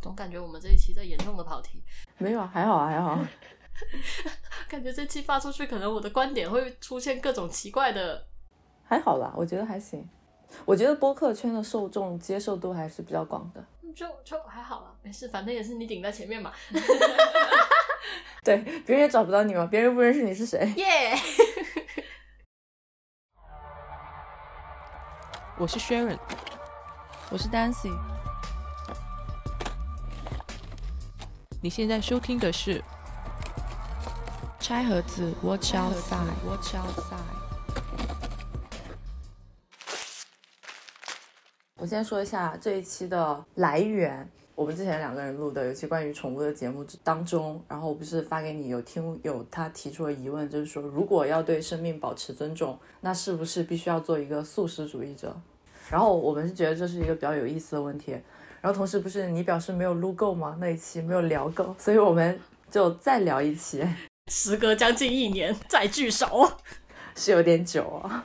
[0.00, 1.82] 总感觉我们这一期在严重的跑题。
[2.18, 3.18] 没有啊，还好啊，还好。
[4.68, 8.26] 感觉这期发出去，可能我的观点会出现各种奇怪的。
[8.84, 10.08] 还好啦，我觉得还行。
[10.64, 13.64] 我觉得播客圈的受众接受度还是比较广的。
[13.94, 16.52] 就就还好了，没事，反正也是你顶在前面嘛。
[18.42, 18.56] 对，
[18.86, 20.72] 别人也找不到你嘛，别人不认识你是谁。
[20.76, 21.14] 耶！
[25.58, 26.18] 我是 Sharon，
[27.30, 28.19] 我是 Dancy。
[31.62, 32.78] 你现在收听的是
[34.58, 37.18] 《拆盒子》，Watch outside，Watch outside。
[41.76, 44.26] 我先说一下这一期的来源。
[44.54, 55.38] 我们之前两个人录的有期关于宠物的节目当中，然后我不是发给你有听有他提出了疑问，就是说如果要对生命保持尊重，那是不是必须要做一个素食主义者？
[55.90, 58.16] 然后我们是觉得这是一个比较有意思的问题。
[58.60, 60.56] 然后同时不是你表示没有录够吗？
[60.60, 62.38] 那一期没有聊够，所以我们
[62.70, 63.82] 就再聊一期。
[64.30, 66.48] 时隔将近一年再聚首，
[67.16, 68.24] 是有点久啊。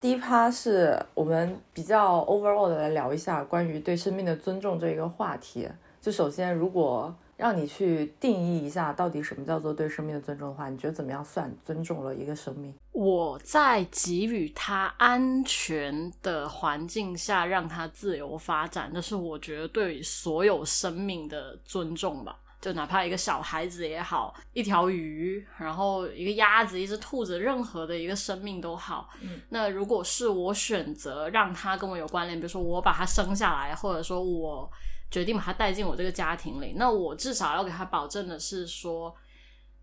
[0.00, 5.68] 第一趴是我们比较 overall 的来聊一下关于对生命的尊重这一个话题。
[6.00, 12.74] 就首先，如果让你去定义一下到底什么叫做对生命的尊重的话，你觉得怎么样算尊重了一个生命？
[12.92, 22.38] 我在给予他安全的环境下，让他自由发展，那是我觉得对所有生命的尊重吧。
[22.60, 29.10] 就哪怕一个小孩子也好，一条鱼，然后一个鸭子，一只兔子，任何的一个生命都好。
[29.20, 34.70] 嗯，那如果是我选择让他跟我有关联，比如说我把他生下来，或者说我
[35.10, 39.14] 决定把他带进我这个家庭里，那我至少要给他保证的是说，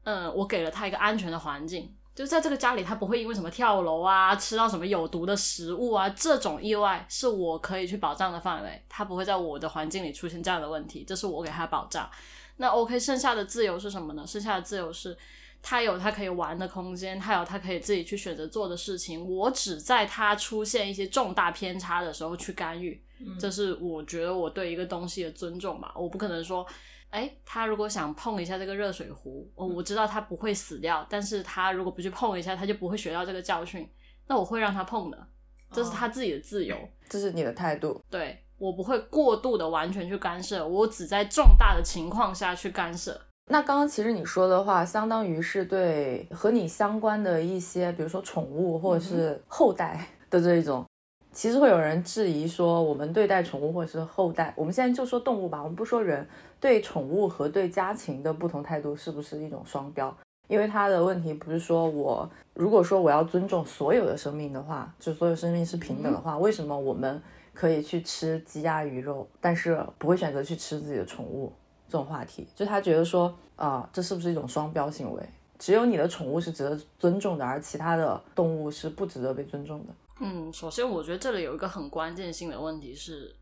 [0.04, 12.10] 嗯，我给了他一个安全的环境，就在这个家里，他不会因为什么跳楼啊，吃到什么有毒的食物啊，这种意外是我可以去保障的范围，他不会在我的环境里出现这样的问题，这是我给他保障。
[12.58, 14.28] 那 OK，剩下的自由是什么呢？
[14.28, 15.18] 剩下的自由是，
[15.64, 19.28] 他有他可以玩的空间，他有他可以自己去选择做的事情。
[19.28, 23.02] 我只在他出现一些重大偏差的时候去干预，
[23.40, 25.94] 这是我觉得我对一个东西的尊重吧。
[25.96, 26.66] 我不可能说，
[27.10, 33.88] 哎，他如果想碰一下这个热水壶，哦我知道他不会死掉，但是他如果不去碰一下，他就不会学到这个教训。
[34.28, 35.28] 那我会让他碰的，
[35.72, 36.76] 这是他自己的自由，
[37.10, 38.38] 这是你的态度，对。
[38.58, 43.20] 我不会过度的完全去干涉，我只在重大的情况下去干涉。
[43.48, 50.86] 那刚刚其实你说的话，相当于是对和你相关的一些，比如说宠物或者是后代的这一种，
[51.32, 56.28] 其实会有人质疑说，我们对待宠物或者是后代，我们现在就说动物吧，我们不说人，
[56.60, 60.16] 对宠物和对家禽的不同态度是不是一种双标？
[60.48, 67.22] 因为他的问题不是说我如果说我要尊重所有的生命的话，就所有生命是平等的话，为什么我们？
[67.54, 71.52] 可以去吃鸡鸭鱼肉，但是不会选择去吃自己的宠物。
[71.90, 75.22] 这种话题，就他觉得说啊，这是不是一种双标行为？
[75.60, 79.94] 只有你的宠物是值得尊重的，而其他的动物是不值得被尊重的。
[80.22, 83.36] 嗯，首先我觉得这里有一个很关键性的问题是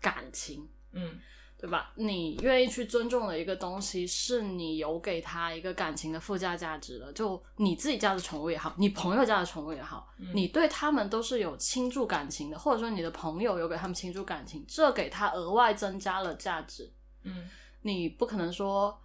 [0.00, 0.68] 感情。
[0.92, 1.18] 嗯。
[1.58, 1.90] 对吧？
[1.96, 7.10] 你愿意去尊重的一个东西，是你有给他一个感情的附加价值的。
[7.14, 16.92] 就你自己家的宠物也好，你朋友家的宠物也好，你对他们都是有倾注感情的，或者说你的朋友有给他们倾注感情，这给他额外增加了价值。
[17.22, 17.48] 嗯，
[17.80, 19.00] 你不可能说，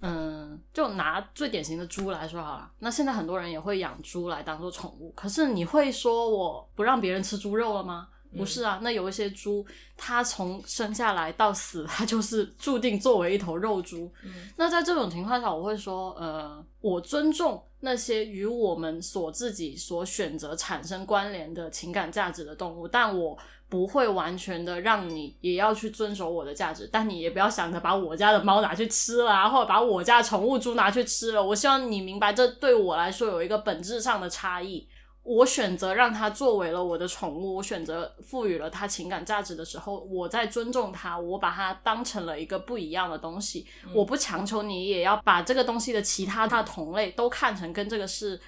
[0.00, 2.70] 嗯，就拿最典型的猪来说好了。
[2.78, 8.08] 那现在很多人也会养猪来当做宠物，可是你会说我不让别人吃猪肉了吗？
[8.36, 9.66] 不是啊，那有一些猪，
[9.96, 14.12] 它从生下来到死，它就是注定作为一头肉猪。
[14.56, 23.36] 那在这种情况下，我会说，呃，我尊重那些与我们所自己所选择产生关联的情感价值的动物，但我
[23.68, 26.88] 不会完全的让你也要去遵守我的价值。
[26.92, 31.42] 但你也不要想着把我家的猫拿去吃了，啊，或者把我家宠物猪拿去吃了。
[31.42, 34.88] 我希望你明白，这对我来说有一个本质上的差异。
[35.24, 43.66] 我选择让它作为了我的宠物，我选择赋予了它情感价值的时候，我在尊重它，我把它当成了一个不一样的东西。
[43.92, 48.40] 我不强求你也要把这个东西的其他它同类都看成跟这个是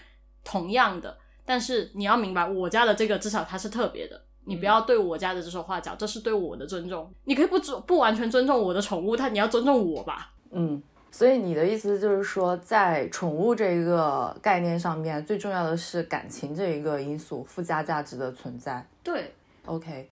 [0.42, 1.14] 同样的，
[1.44, 4.18] 但是你要明白，我家的这个至少它是特别的，
[4.50, 7.08] 你不要对我家的指手画脚，这是对我的尊重。
[7.22, 10.32] 你可以不尊不完全尊重我的宠物，但你要尊重我吧。
[10.50, 10.82] 嗯。
[11.12, 18.84] 所以你的意思就是说，在宠物这个概念上面，最重要的是感情这一个因素附加价值的存在。
[19.04, 19.32] 对
[19.66, 20.08] ，OK。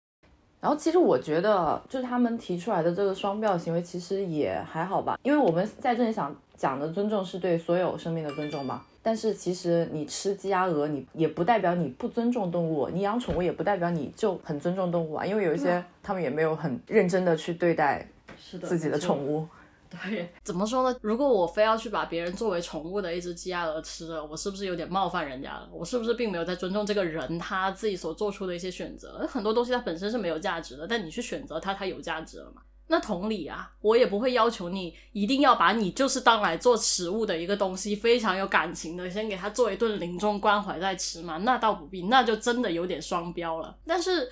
[0.61, 8.83] 然后其实我觉得，就是他们提出来的这个双标行为，其实也还好吧，因为我们在这里想讲的尊重是对所有生命的尊重嘛。
[9.05, 18.09] 但是其实你吃鸡鸭鹅，你也不代表你不尊重动物；你养宠物也不代表你就很尊重动物啊，因为有一些他们也没有很认真的去对待。
[18.39, 19.47] 是的自己的宠物。
[19.91, 20.99] 对，怎么说呢？
[21.03, 25.69] 如果我非要去把别人作为宠物的一只鸡鸭鹅吃了，我是不是有点冒犯人家了？
[25.71, 29.25] 我是不是并没有在尊重这个人他自己所做出的一些选择？
[29.29, 32.63] 很多东西它本身是没有价值的，但你去选择它，它有价值了嘛？
[32.87, 41.39] 那同理啊，我也不会要求你一定要把你就是当来做食物的一个东西，非常有感情的，先给他做一顿临终关怀再吃嘛？
[41.39, 43.77] 那倒不必，那就真的有点双标了。
[43.87, 44.31] 但是，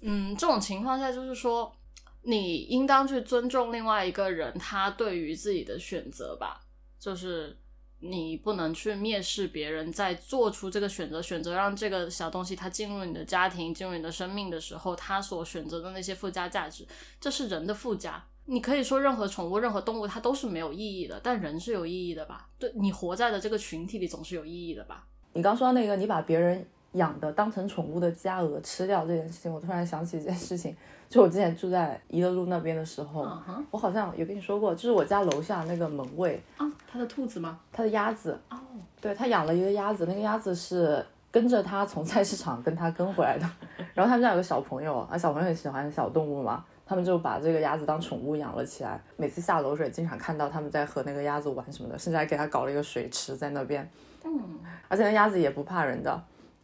[0.00, 1.74] 嗯，这种情况下就是说，
[2.22, 6.60] 你应当去尊重另外一个人他对于自己的选择吧，
[7.00, 7.56] 就是
[8.00, 16.86] 你不能去蔑视别人在做出这个选择，选择让这个小东西它进入你的家庭、进入你的生命的时候，它所选择的那些附加价值，
[17.20, 18.22] 这是人的附加。
[18.44, 22.46] 你可以说任何宠物、任何动物它都是没有意义的，但人是有意义的吧？
[22.58, 25.04] 对你活在的这个群体里总是有意义的吧？
[25.32, 30.76] 你刚说那个，你把别人养的当成宠物的家鹅吃掉这件事情，我突然想起一件事情，
[31.08, 33.26] 就我之前住在怡乐路那边的时候，
[33.70, 37.58] 我好像有跟你说过，就是我家楼下那个门卫，啊，他的兔子吗？
[37.72, 38.56] 他的鸭子，哦，
[39.00, 43.48] 对他养了一个鸭子，那个鸭子是跟着他从菜市场跟他跟回来的。
[43.94, 49.00] 然后他们家有个小朋友，啊，小朋友很喜欢小动物嘛，他们就把这个鸭子当宠物养了起来。
[49.16, 53.88] 每次下楼水，经常看到他们在和那个鸭子玩什么的，甚至还给他搞了一个水池在那边。
[54.24, 54.58] 嗯，
[54.88, 56.10] 而且那鸭子也不怕人的。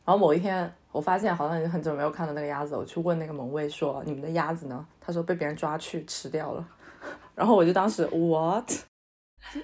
[0.05, 6.69] 然后某一天，我发现好像已经很久没有看到那个鸭子，我去问那个门卫说：“你们的鸭子呢？”他说被别人抓去吃掉了。
[7.35, 8.71] 然后我就当时 what？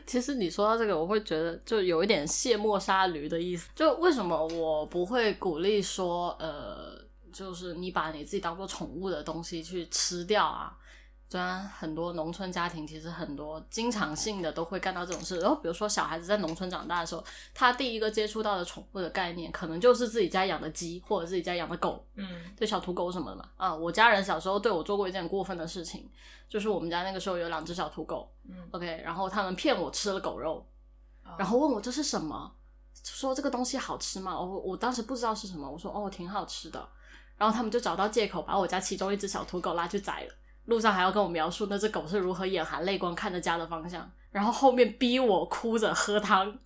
[0.05, 3.71] 其实你说到这个，我会觉得就有一点卸磨杀驴的意思。
[3.77, 6.99] 就为什么我不会鼓励说，呃，
[7.33, 10.77] 就是你把你自己当做宠物的东西去吃掉啊？
[11.31, 17.23] 虽然很多农村家庭其实很多经常性的都会干到这种事，然后比如说小孩子在农村长大的时候，
[17.53, 22.27] 他第一个接触到的宠物的概念，可能就是自己家养的鸡或者自己家养的狗，嗯。
[22.57, 23.49] 对小土狗什么的嘛。
[23.57, 26.11] 啊，我家人小时候对我做过一件过分的事情，
[26.49, 30.67] 就是我们家那个时候有两只小土狗，嗯，OK，然后他们骗我吃了狗肉，
[31.37, 32.51] 然后问我这是什么，
[33.05, 34.41] 说这个东西好吃吗？
[34.41, 36.89] 我我当时不知道是什么，我说哦挺好吃的，
[37.37, 40.35] 然后他们就找到借口把我家其中一只小土狗拉去宰了，
[40.69, 46.59] 路上还要跟我描述那只狗是如何眼含泪光看着家的方向，然后后面逼我哭着喝汤，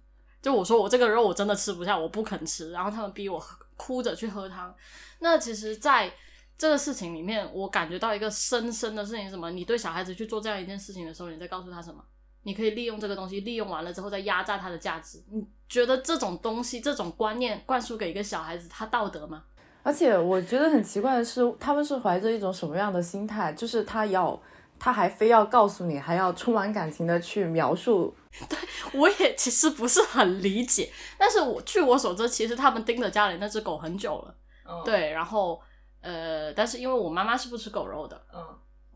[0.43, 3.41] 就我说我这个肉我真的吃不下，我不肯吃，然后他们逼我
[3.77, 4.75] 哭着去喝汤。
[5.21, 6.13] 那其实，在
[6.59, 9.53] 这个事情里面，我感觉到一个深深的事情什么？
[9.53, 12.05] 你对小孩子去做这样一件事情的时候，你在告诉他什么？
[12.43, 15.23] 你可以利用这个东西，利用完了之后再压榨它的价值。
[15.31, 19.45] 你觉得这种东西、这种观念灌输给一个小孩子，他道德吗？
[19.83, 23.53] 而且我觉得很奇怪的是，他们是怀着一种什么样的心态？
[23.53, 24.41] 就是他要，
[24.79, 28.15] 他还非要告诉你，还要充满感情的去描述。
[28.49, 28.59] 对
[28.95, 34.35] 我也其实不是很理解，但是我据我所知，其实他们盯着家里那只狗很久了。
[34.65, 35.61] 嗯，对，然后
[36.01, 38.43] 呃，但是因为我妈妈是不吃狗肉的，嗯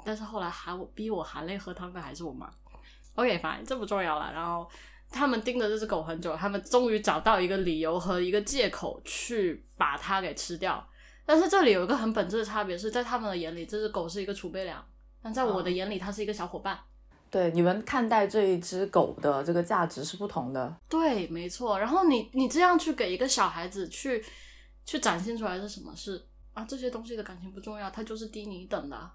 [0.05, 2.49] 但是后来喊我逼我含泪喝汤的还是我妈。
[3.17, 4.33] OK，反正这不重要了。
[4.33, 4.69] 然后
[5.17, 10.87] 他们盯着这只狗很久，他们终于找到一个理由和一个借口去把它给吃掉。
[11.25, 14.85] 但是这里有一个很本质的差别，是在他们的眼里，这只狗是一个储备粮，
[15.21, 16.79] 但在我的眼里，它是一个小伙伴。
[17.29, 20.77] 对，你们看待这一只狗的这个价值是不同的。
[20.89, 21.79] 对，没错。
[21.79, 24.25] 然后你你这样去给一个小孩子去
[24.85, 25.93] 去展现出来是什么？
[25.97, 26.25] 是
[26.55, 29.13] 啊，这些东西的感情不重要，它就是低你一等的啊。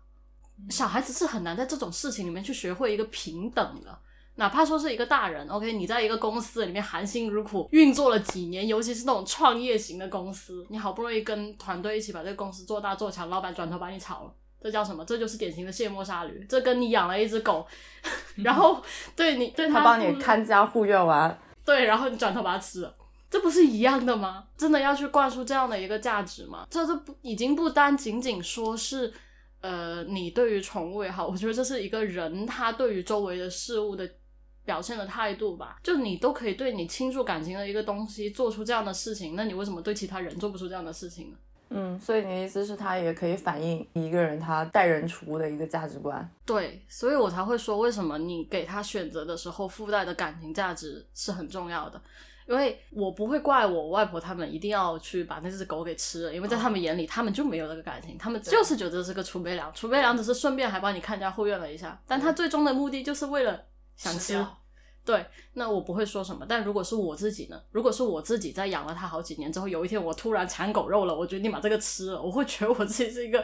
[0.70, 3.98] 小孩子是很难在这种事情里面去学会一个平等的。
[4.36, 15.04] 哪怕说是一个大人，OK，你在一个公司里面含辛茹苦运作了几年，尤其是那种创业型的公司，你好不容易跟团队一起把这个公司做大做强，老板转头把你炒了，这叫什么？
[15.06, 16.46] 这就是典型的卸磨杀驴。
[16.50, 17.68] 这跟你养了一只狗，
[18.38, 18.82] 然后
[19.16, 22.96] 对你对他帮你看家护院完，对，然后你转头把它吃了，
[23.30, 24.46] 这不是一样的吗？
[24.58, 26.66] 真的要去灌输这样的一个价值吗？
[26.70, 29.14] 这这不已经不单仅仅说是，
[29.60, 34.10] 呃，你对于宠物也好，我觉得这是一个人他对于周围的事物的
[34.66, 35.80] 表现的态度吧。
[35.84, 41.38] 就你都可以对你倾注感情的一个东西做出这样的事情，那你为什么对其他人做不出这样的事情呢？
[41.74, 46.30] 嗯，所以你的意思是，他也可以反映一个人他待人处物的一个价值观。
[46.46, 52.02] 对，所以我才会说，为什么你给他选择的时候附带的感情价值是很重要的。
[52.48, 63.64] 因为我不会怪我外婆他们一定要去把那只狗给吃了，因为在他们眼里，他们就没有那个感情，他们就是觉得这是个储备粮，储备粮只是顺便还帮你看家护院了一下，但他最终的目的就是为了
[64.02, 64.44] 想吃。
[65.04, 66.46] 对，那我不会说什么。
[66.48, 67.60] 但如果是我自己呢？
[67.72, 73.44] 如果是我自己在养了它好几年之后，有一天我突然馋狗肉了，我决定把这个吃了，我会觉得我自己是一个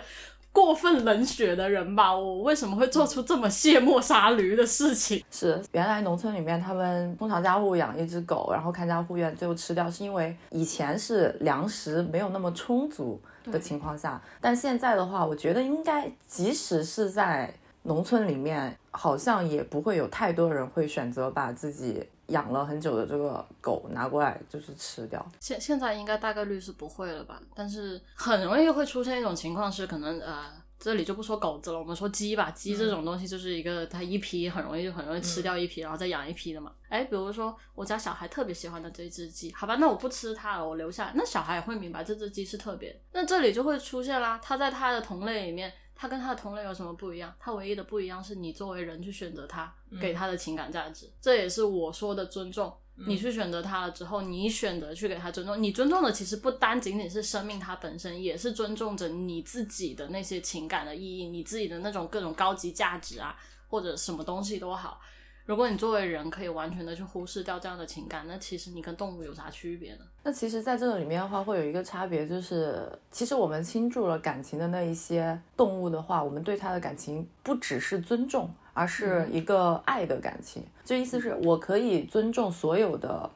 [0.52, 2.16] 过分冷血的人吧？
[2.16, 5.24] 我为什么会做出这么卸磨杀驴的事情？
[5.32, 13.20] 是原来农村里面，他们通常家户养一只狗，然后看家护院，最后吃掉，是因为以前是粮食没有那么充足
[13.52, 17.52] 的情况下，但现在的话，我觉得应该即使是在
[17.84, 25.24] 农村里面，好像也不会有太多人会选择把自己养了很久的这个狗拿过来就是吃掉。
[25.40, 27.40] 现现在应该大概率是不会了吧？
[27.56, 32.50] 但是很容易会出现一种情况是，可能呃，这里就不说狗子了，我们说鸡吧。
[32.52, 36.72] 鸡这种东西就是一个它一批很容易就很容易吃掉一批，然后再养一批的嘛。
[36.90, 43.00] 哎，比如说我家小孩特别喜欢的这只鸡，好吧，那我不吃它了，我留下来，那小孩也会明白这只鸡是特别。
[43.14, 45.72] 那这里就会出现啦，它在它的同类里面。
[45.98, 47.34] 它跟他的同类有什么不一样？
[47.40, 52.72] 他唯一的不一样是你作为人去选择他，给他的情感价值，这也是我说的尊重。
[53.08, 63.36] 你去选择他了之后，你选择去给他尊重，你尊重的其实不单仅仅是生命它本身，也是尊重着你自己的那些情感的意义，你自己的那种各种高级价值啊，
[63.68, 65.00] 或者什么东西都好。
[65.48, 70.00] 如果你作为人可以完全的去忽视掉这样的情感，那其实你跟动物有啥区别呢？
[70.22, 80.62] 那其实，在这个里面的话，会有一个差别，就是其实我们倾注了感情的那一些动物的话，我们对它的感情不只是尊重，而是一个爱的感情。
[80.84, 83.30] 这意思是我可以尊重所有的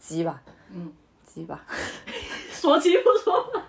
[0.00, 0.42] 鸡吧？
[0.72, 0.92] 嗯，
[1.24, 1.64] 鸡吧
[2.50, 3.64] 说鸡不说吧，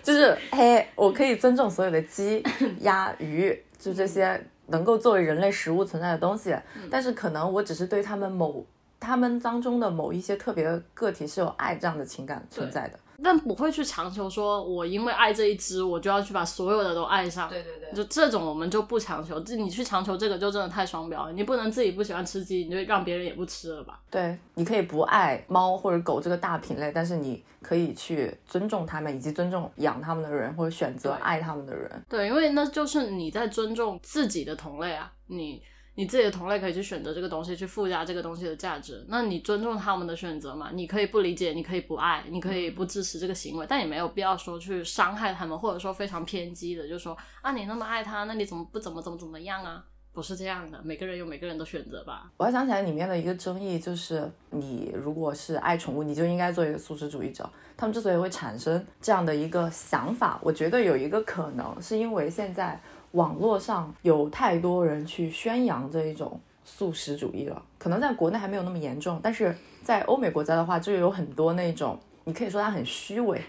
[0.00, 2.40] 就是嘿，我可以尊重所有的鸡、
[2.82, 4.40] 鸭、鱼，就这些。
[4.66, 6.56] 能够作为人类食物存在的东西，
[6.90, 8.64] 但是可能我只是对他们某
[8.98, 12.98] 他们当中的某一些特别的个体是有爱这样的情感存在的。
[13.22, 17.48] 但不会去强求说，我因为爱这一只，我就要去把所有的都爱上。
[17.48, 19.38] 对对对，就这种我们就不强求。
[19.40, 21.32] 这你去强求这个，就真的太双标了。
[21.32, 24.00] 你不能自己不喜欢吃鸡，你就让别人也不吃了吧？
[24.10, 31.90] 对，你可以不爱猫或者狗这个大品类，但是你可以去尊重他们，以及尊重养他们的人，或者选择爱他们的人。
[32.08, 35.62] 对，因为那就是你在尊重自己的同类啊，你。
[35.98, 39.02] 你自己的同类可以去选择这个东西，去附加这个东西的价值。
[39.08, 40.70] 那你尊重他们的选择嘛？
[40.74, 49.82] 你可以不理解，你可以不爱，你可以不支持这个行为，但也没有必要说去伤害他们，或者说非常偏激的，就说啊，你那么爱他，那你怎么不怎么怎么怎么样啊？
[50.12, 52.30] 不是这样的，每个人有每个人的选择吧。
[52.36, 57.48] 我还想起来里面的一个争议，就是你如果是爱宠物，你就应该做一个素食主义者。
[57.74, 62.78] 他们之所以会产生这样的一个想法，我觉得有一个可能是因为现在。
[63.16, 73.40] 网络上有太多人去宣扬这一种素食主义了，可能在国内还没有那么严重，但是在欧美国家的话，就有很多那种你可以说它很虚伪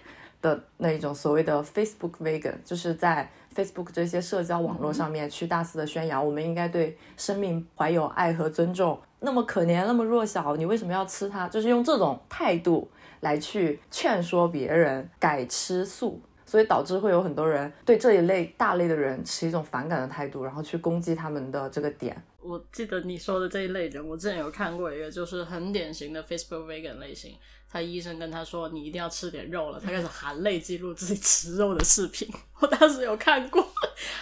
[0.42, 8.98] 的那一种所谓的 Facebook vegan，就是在 Facebook 这些社交网络上面去大肆的宣扬，我们应该对生命怀有爱和尊重。
[9.20, 11.50] 那么可怜，那么弱小，你为什么要吃它？
[11.50, 12.88] 就是用这种态度
[13.20, 16.22] 来去劝说别人改吃素。
[16.48, 22.20] 所以导致会有很多人对这一类大类的人持一种反感的态度，然后去攻击他们的这个点。
[22.42, 27.36] 我记得你说的这一类人，我之前有看过一个，就是很典型的 Facebook vegan 类型。
[27.70, 32.26] 他医生跟他说：“你一定要吃点肉了。”他开始含泪记录自己吃肉的视频。
[32.62, 33.62] 我当时有看过，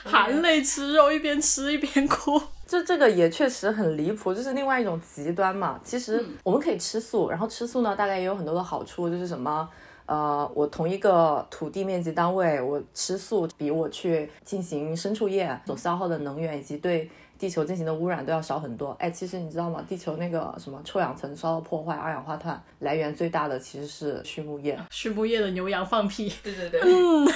[0.03, 2.41] 含泪吃肉，一边吃一边哭。
[2.65, 5.79] 就这个也确实很离谱，就是另外一种极端嘛。
[5.83, 9.69] 其实我们可以吃素，然后吃素呢，大概也有很多的好处，就是什么？
[10.05, 18.95] 呃，我同一个土地面积单位，我吃素比我去进行牲畜业所消耗的能源以及对地球进行的污染都要少很多。
[18.99, 19.83] 哎，其实你知道吗？
[19.87, 24.79] 地球那个什么臭氧层遭到破坏，二氧化碳来源最大的其实是畜牧业。
[24.89, 26.31] 畜牧业的牛羊放屁。
[26.43, 26.81] 对对对。
[26.85, 27.27] 嗯。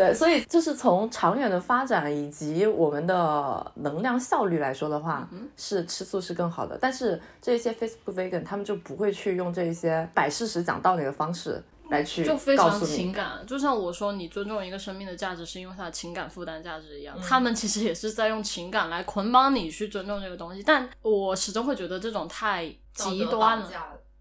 [0.00, 6.78] 对，所以就是从长远的发展以及我们的能量效率来说的话，是吃素是更好的。
[6.80, 11.62] 但是这些 Facebook vegan 他们就不会去用这些摆事实讲道理的方式。
[11.90, 20.62] 来去就非常情感，就像我说，你尊重一个生命的价值是因为它的情感负担价值一样，他们其实也是在用情感来捆绑你去尊重这个东西。
[20.62, 23.68] 但我始终会觉得这种太极端了，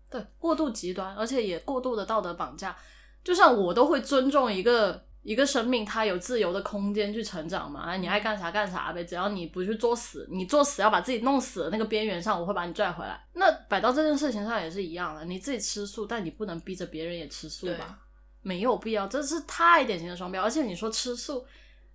[0.09, 2.75] 对，过度极端，而且也过度的道德绑架。
[3.23, 5.03] 就像我都会尊重一个。
[5.29, 7.83] 一个生命，它有自由的空间去成长嘛？
[7.85, 13.23] 哎，你爱干啥干啥呗，只要你不去作死，你作死要把自己弄死的那个边缘上，我会把你拽回来。
[13.33, 17.99] 那摆到这件事情上也是一样的，你自己吃素，但你不能逼着别人也吃素吧？
[18.41, 20.41] 没有必要，这是太典型的双标。
[20.41, 21.45] 而且你说吃素，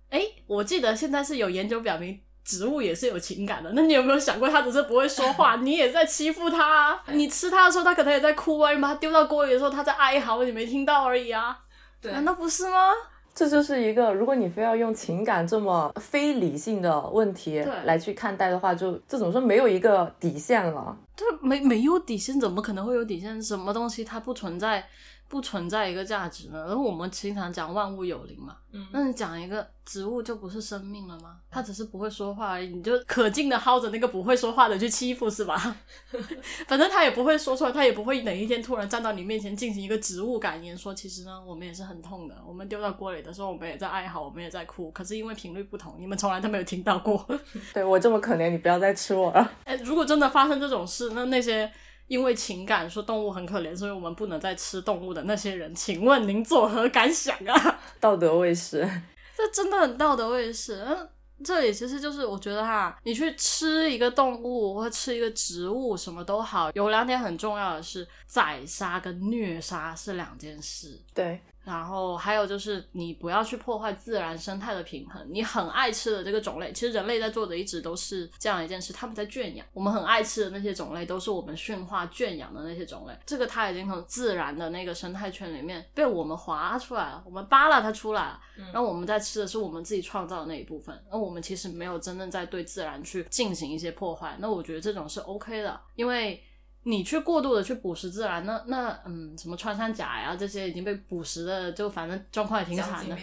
[0.09, 3.69] 哎，我记得现在是有研究表明，植物也是有情感的。
[3.73, 6.97] 那你有没有想过，它只是不会说话， 你也在欺负它？
[7.07, 11.59] 你吃它的时候，它可能也在哭啊；你把它丢到锅里的时候，它在哀嚎，你没听到而已啊？
[11.99, 12.91] 对，难道不是吗？
[13.35, 20.97] 这就是一个，如果你非要用情感这么非理性的问题来去看待的话，就这怎么说没有一个底线了？
[21.17, 23.41] 这，没没有底线，怎么可能会有底线？
[23.43, 24.81] 什么东西它不存在
[25.27, 26.65] 不存在一个价值呢？
[26.67, 31.37] 然后我们经常讲万物有灵嘛，嗯那你讲一个植物就不是生命了吗？
[31.49, 35.75] 它只是不会说话而已，你就可劲的薅着那个不会说话的去欺负是吧？
[36.67, 47.25] 反正他也不会说出来，他也不会哪一天突然站到你面前进行一个植物感言，说其实呢我们也是很痛的，我们丢到锅里的时候我们也在哀嚎，我们也在哭，可是因为频率不同，你们从来都没有听到过。
[47.73, 49.51] 对我这么可怜，你不要再吃我了。
[49.63, 51.71] 哎， 如果真的发生这种事，那那些
[52.07, 57.79] 因为情感说动物很可怜，所以我们不能再吃动物的那些人，请问您作何感想啊？
[57.99, 58.87] 道德卫士，
[59.35, 60.83] 这真的很道德卫士。
[60.85, 61.09] 嗯，
[61.43, 71.01] 这里其实就是我觉得哈，你去吃一个动物或吃一个植物，什么都好，有两点很重要的是，宰杀跟虐杀是两件事。
[71.13, 75.25] 对，然后还有就是，你不要去破坏自然生态的平衡。
[75.29, 79.65] 你很爱吃的这个种类，其实人类在做的一直都是这样一件事，他们在圈养。
[79.73, 83.13] 我们很爱吃的那些种类，都是我们驯化圈养的那些种类。
[83.25, 88.39] 这个它已经从自然的那个生态圈里面被我们划出来了，我们扒拉它出来了。
[88.71, 94.37] 然后我们在吃的是我们自己创造的那一部分，那我们其实没有真正在对自然去进行一些破坏。
[94.39, 96.41] 那我觉得这种是 OK 的，因为。
[96.87, 103.17] 你去过度的去捕食自然，那那嗯，什么穿山甲呀这些已经被捕食的，就反正状况也挺惨的。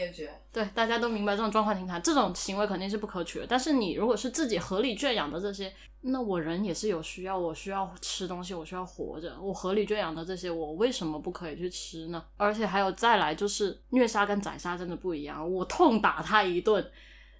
[0.52, 3.46] 对，大家都明白这种状况挺惨，这种行为肯定是不可取的。
[3.48, 12.24] 但是你如果是自己合理圈养的这些，那我人也是有需要，我需要吃东西，我需要活着，我合理圈养的这些，我为什么不可以去吃呢？
[12.36, 16.84] 而且还有再来就是虐杀跟宰杀真的不一样，我痛打他一顿，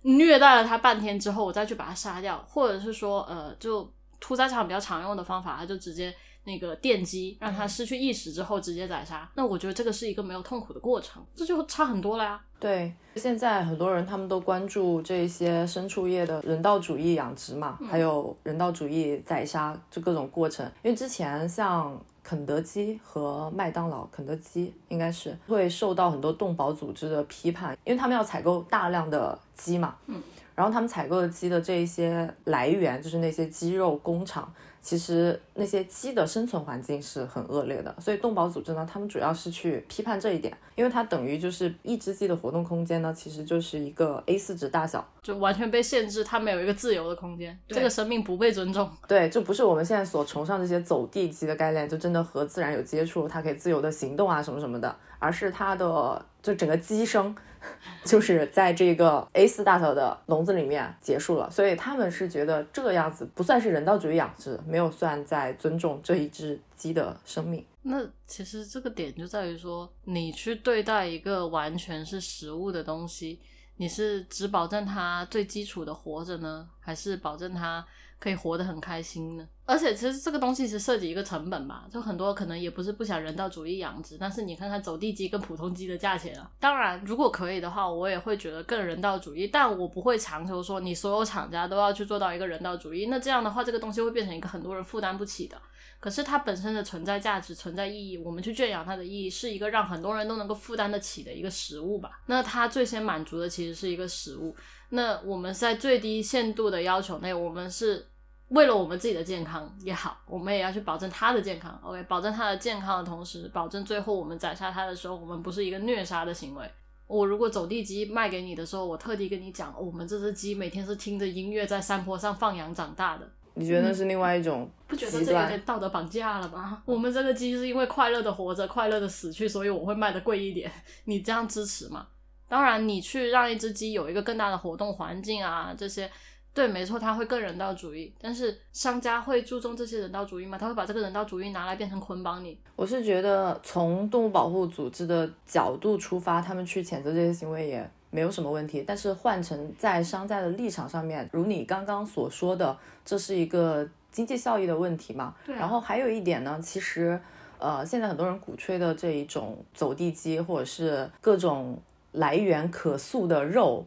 [0.02, 3.92] 虐待了他半天之后，我再去把他杀掉，或者是说呃就。
[4.22, 6.14] 屠宰场比较常用的方法，他就直接
[6.44, 9.28] 那个电击，让他失去意识之后直接宰杀。
[9.34, 12.40] 那我觉得这个是一个没有痛苦的过程，这就差很多了呀。
[12.60, 20.64] 对，现在很多人他们都关注这些牲畜业的人道主义养殖嘛，还有人道主义宰杀这各种过程。
[20.84, 29.96] 因为之前像肯德基和麦当劳，肯德基应该是会受到很多动保组织的批判，因为他们要采购大量的鸡嘛。
[30.06, 30.22] 嗯。
[30.54, 37.94] 然后他们采购的鸡的这一些来源，就是那些鸡肉工厂，其实那些鸡的生存环境是很恶劣的。
[37.98, 48.90] 所以动保组织呢，他们主要是去批判这一点，因为它等于就是一只鸡的活动空间呢，其实就是一个 A 四纸大小，就完全被限制，它没有一个自由的空间，这个生命不被尊重。
[49.08, 57.34] 对，就不是我们现在所崇尚这些走地鸡的概念，就真的和自然有接触，它可以自由的行动啊什么什么的，而是它的就整个鸡生。
[58.04, 67.64] 就是在这个 A 四大小的笼子里面结束了，所以他们是觉得这个样子不算是人道主义养殖，没有算在尊重这一只鸡的生命。
[67.82, 73.40] 那其实这个点就在于说，你去对待一个完全是食物的东西，
[73.76, 77.84] 你是只保证它最基础的活着呢，还是保证它
[78.18, 79.48] 可以活得很开心呢？
[79.72, 86.50] 而且其实这个东西是涉及一个成本吧，就很多可能也不是不想人道主义养殖，但是你看看走地鸡跟普通鸡的价钱啊。
[86.60, 93.06] 当然，如果可以的话，我也会觉得更人道主义，但我不会强求说你所有厂家都要去做到一个人道主义。
[93.06, 95.56] 那这样的话，这个东西会变成一个很多人负担不起的。
[95.98, 102.20] 可是它本身的存在价值、存在意义，我们去圈养它的意义，是一个让很多人都能够负担得起的一个食物吧。
[102.26, 104.54] 那它最先满足的其实是一个食物。
[104.90, 108.06] 那我们在最低限度的要求内，我们是。
[108.52, 111.78] 为了我们自己的健康也好，我们也要去保证它的健康。
[111.82, 116.70] OK，保证它的健康的同时，保证最后我们宰杀它的时候，我们不是一个虐杀的行为。
[117.06, 123.26] 我如果走地鸡卖给你的时候，我特地跟你讲，我们这只鸡每天是听着音乐在山坡上放羊长大的。
[123.54, 124.70] 你觉得那是另外一种？
[124.86, 126.82] 不觉得这有点道德绑架了吗？
[126.86, 130.70] 我们这个鸡是因为快乐的活着，快乐的死去，所以我会卖的贵一点。
[131.04, 132.06] 你这样支持吗？
[132.48, 136.10] 当然，你去让一只鸡有一个更大的活动环境啊，这些。
[136.54, 140.58] 对，没错，他会更人道主义，但是商家会注重这些人道主义吗？
[140.58, 142.58] 他会把这个人道主义拿来变成捆绑你？
[142.76, 148.84] 我是觉得从动物保护组织的角度出发，他们去谴责这些行为也没有什么问题。
[148.86, 155.34] 但是换成在商家的立场上面，如你刚刚所说的，这是一个经济效益的问题嘛？
[155.46, 155.54] 对。
[155.54, 157.18] 然后还有一点呢，其实
[157.58, 161.80] 呃，现在很多人鼓吹的这一种走地鸡，或者是各种
[162.12, 163.86] 来源可塑的肉。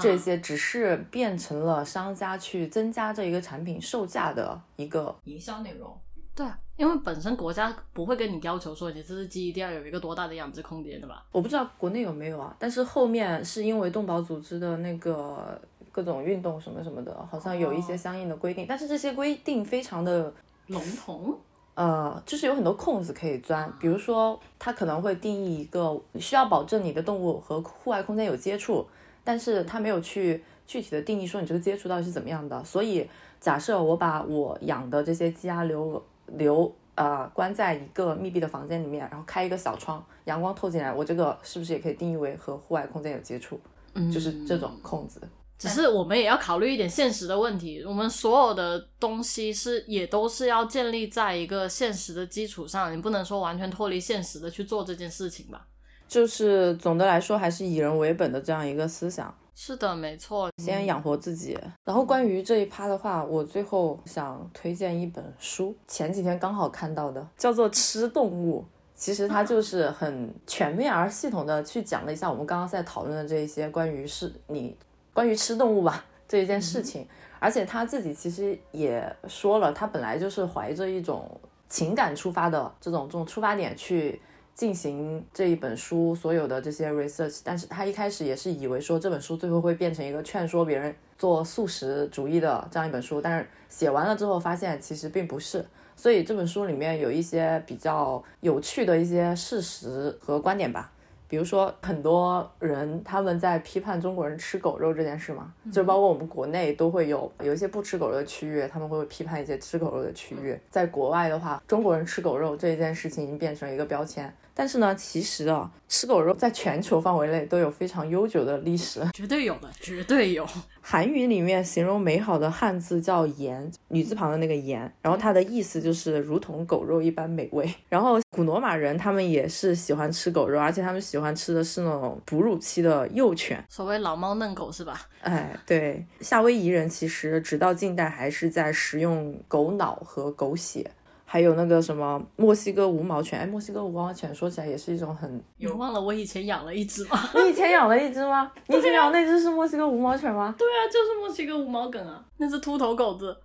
[0.00, 5.96] 这些只是变成了商家去增加这一个产品售价的一个营销内容。
[6.34, 6.44] 对，
[6.76, 11.24] 因为本身国家不会跟你要求说你这只鸡一定要有一个多大的养殖空间的吧？
[11.30, 15.60] 我不知道国内有没有啊，但是后面是因为动保组织的那个
[15.92, 20.32] 各种运动什么什么的，好像有一些相应的规定，但是这些规定非常的
[20.66, 21.38] 笼统，
[21.74, 28.84] 呃，就是有很多空子可以钻，比如说它可能会定义一个需要保证你的动物和户外空间有接触。
[29.24, 33.08] 但是他没有去具体的定义说你这个接触到底是怎么样的，所以
[33.40, 36.00] 假设我把我养的这些鸡鸭牛
[36.36, 43.58] 牛呃关在一个密闭的房间里面，然后开一个小窗，阳光透进来，我这个是不是也可以定义为和户外空间有接触？
[43.94, 45.20] 嗯就是这种控制。
[45.56, 55.66] 只是我们也要考虑一点现实的问题，我们所有的东西是也都是要建立在一个现实的基础上，你不能说完全脱离现实的去做这件事情吧？
[56.14, 60.48] 就是总的来说，还是以人为本的这样一个思想，是的，没错。
[60.62, 61.58] 先养活自己。
[61.84, 68.60] 然后关于这一趴的话，我最后想推荐一本书，前几天刚好看到的，叫做《吃动物》。
[68.94, 74.76] 其实它就是很全面而系统的去讲了一下我们刚刚在讨论的这一些关于是你
[75.12, 77.04] 关于吃动物吧这一件事情。
[77.40, 81.28] 而且他自己其实也说了，他本来就是怀着一种
[81.68, 84.22] 情感出发的这种这种出发点去
[84.54, 95.64] 进行这一本书所有的这些 research，但是他一开始也是以为说这本书最后会变成一个劝说别人做素食主义的这样一本书，但是写完了之后发现其实并不是。
[95.96, 100.90] 所以这本书里面有一些比较有趣的一些事实和观点吧。
[101.26, 110.56] 比如说，很多人他们在批判中国人吃狗肉这件事嘛，就包括我们国内都会有有一些不吃狗肉的区域，他们会批判一些吃狗肉的区域。
[110.70, 114.32] 在国外的话，中国人吃狗肉这一件事情已经变成一个标签。
[114.54, 119.00] 但是呢，其实啊，吃狗肉在全球范围内都有非常悠久的历史。
[119.12, 120.46] 绝对有的，绝对有。
[120.80, 127.68] 韩语里面形容美好的汉字叫“颜”，女字旁的那个“颜”，然后它的意思就是如同狗肉一般美味。
[127.88, 133.64] 然后古罗马人他们也是喜欢吃狗肉，而且他们喜欢吃的是那种哺乳期的幼犬。
[133.68, 135.00] 所谓老猫嫩狗是吧？
[135.22, 140.88] 哎，对，夏威夷人其实直到近代还是在食用狗脑和狗血。
[141.34, 145.42] 还有那个什么墨西哥无毛犬，哎，墨西哥无毛犬说起来也是一种很……
[145.56, 147.18] 你忘了我以前养了一只吗？
[147.34, 148.48] 你以前养了一只吗？
[148.68, 150.54] 你以前养那只是墨西哥无毛犬吗？
[150.56, 153.36] 对啊，就是墨西哥无毛梗啊，那只秃头狗子。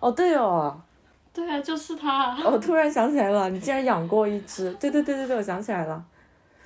[0.00, 0.74] 哦，对哦，
[1.34, 2.34] 对啊，就是它。
[2.50, 4.72] 我突然想起来了，你竟然养过一只？
[4.80, 6.02] 对对对对对，我想起来了，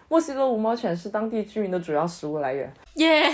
[0.09, 2.73] 墨西哥无毛犬是当地居民的主要食物来源。
[2.95, 3.25] 耶，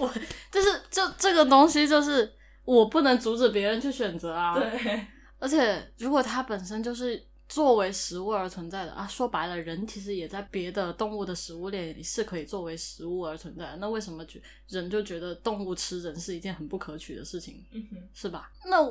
[0.00, 0.10] 我
[0.50, 2.28] 就是这这个东西，就是
[2.64, 4.58] 我不能阻止别人去选择啊。
[4.58, 5.06] 对。
[5.38, 13.76] 而且，如果它本身就是作为食物而存在的啊，说白了，人其实也在别的动物的食物链里是可以作为食物而存在的。
[13.76, 17.64] 那为什么觉人就觉得动物吃人是一件很不可取的事情？
[17.72, 18.50] 嗯哼，是吧？
[18.66, 18.84] 那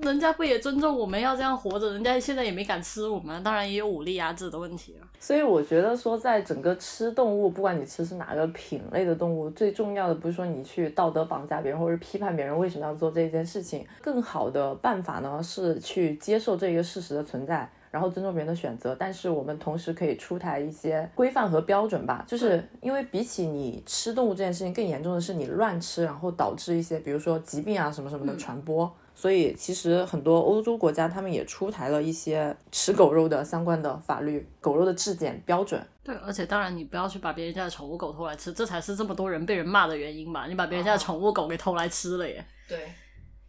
[0.00, 1.92] 人家不也尊重我们要这样活着？
[1.92, 5.06] 人家现在也没敢吃我们，当然也有武力压制的问题了。
[5.18, 13.86] 所以我觉得说，在整个吃动物，不管你吃是哪个品类的动物，最重要的不是说你去道德绑架别人，或者批判别人为什么要做这件事情。
[14.00, 18.96] 更好的办法呢，是去接受这个事实的存在，然后尊重别人的选择。
[18.98, 28.90] 但是我们同时可以出台一些规范和标准吧， 就是因为比起你吃动物这件事情，更严重的是你乱吃，然后导致一些比如说疾病啊什么什么的传播。
[29.20, 35.86] 所以其实很多欧洲国家他们也出台了一些吃狗肉的相关的法律，狗肉的质检标准。
[36.02, 40.46] 对，而且当然你不要去把别人家的宠物狗偷来吃，这才是这么多人被人骂的原因吧？
[40.46, 42.42] 你把别人家的宠物狗给偷来吃了耶。
[42.66, 42.90] 对。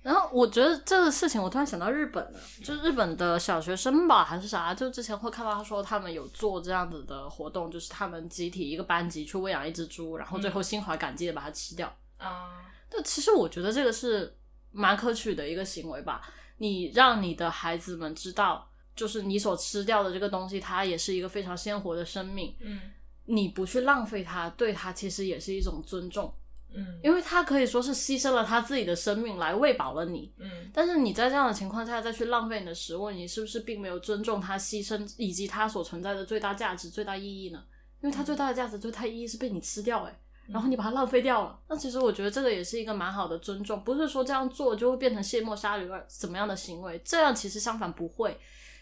[0.01, 4.73] 然后我觉得这个事情，我突然想到日本了，就日本的小学生吧，还是啥？
[4.73, 11.87] 就之前会看到他说他们有做这样子的活动，就是他们集体一个班级去喂养一只猪，然后最后心怀感激的把它吃掉。
[12.17, 12.59] 啊。
[12.89, 14.35] 但其实我觉得这个是。
[14.71, 16.21] 蛮可取的一个行为吧，
[16.57, 22.55] 你让你的孩子们知道，就是你所吃掉的这个东西，它也是一个非常鲜活的生命。
[22.59, 22.79] 嗯，
[23.25, 26.33] 你不去浪费它，对它其实也是一种尊重。
[26.73, 30.33] 嗯，因为它可以说是牺牲了他自己的生命来喂饱了你。
[30.37, 37.61] 嗯，但是你在这样的情况下再去浪费你的食物，你是不是并没有尊重它牺牲以及它所存在的最大价值、最大意义呢？
[38.01, 40.15] 因为它最大的价值、最大意义是被你吃掉，诶
[40.51, 48.39] 然后你把它浪费掉了，那其实我觉得这个也是一个蛮好的尊重，不是说这样做就会变成卸磨杀驴儿怎么样的行为，这样其实相反不会，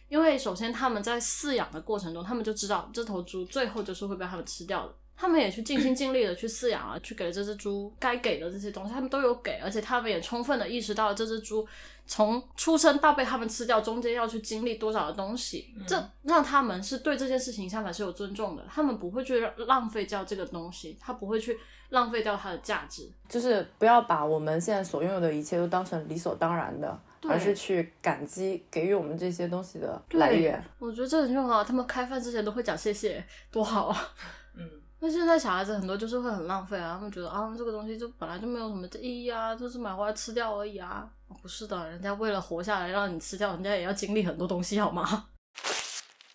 [0.08, 4.94] 因为首先他们在饲养的过程中，他们就知道这头猪最后就是会被他们吃掉的。
[5.22, 11.68] 他们也去尽心尽力的去饲养啊， 去给了这只猪该给的这些东西，他们都有给，而且他们也充分的意识到了这只猪
[12.08, 30.64] 从出生到被他们吃掉中间要去经历多少的东西，这让他们是对这件事情相反是有尊重的，他们不会去浪费掉这个东西，他不会去浪费掉它的价值，就是不要把我们现在所拥有的一切都当成理所当然的，而是去感激给予我们这些东西的来源。
[30.80, 34.14] 我觉得这很重要，他们开饭之前都会讲谢谢，多好啊！
[34.56, 34.68] 嗯。
[35.02, 41.10] 那现在小孩子很多就是会很浪费啊，他们觉得啊这个东西就本来就没有什么意义啊，就是买回来吃掉而已啊。
[41.42, 45.28] 不是的，人家为了活下来让你吃掉，人家也要经历很多东西好吗？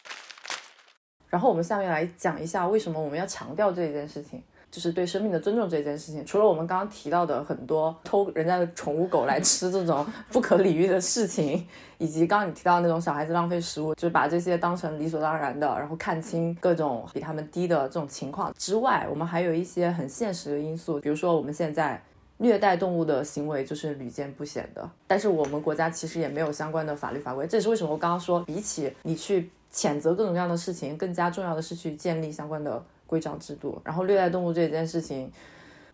[1.29, 4.43] 然后我们下面来讲一下为什么我们要强调这一件事情，
[4.75, 6.27] 就是对生命的尊重这件事情。
[6.27, 11.65] 除了我们刚刚提到的很多偷人家的宠物狗来吃这种 不可理喻的事情，
[11.99, 22.03] 以及刚刚你提到那种小孩子浪费食物，就是把这些当成理所当然的，然后看清各种比他们低的这种情况之外，我们还有一些很现实的因素，比如说我们现在。
[22.39, 27.47] 虐待动物的行为就是屡见不鲜的，但是我们国家其实也没有相关的法律法规。
[27.47, 33.81] 这也是为什么我刚刚说，比起你去谴责各种各样的事情，更加重要的是去建立相关的规章制度。
[33.85, 35.31] 然后，虐待动物这件事情，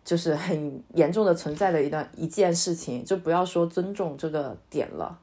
[0.04, 5.18] 就是很严重的存在的一段一件事情，就不要说尊重这个点了，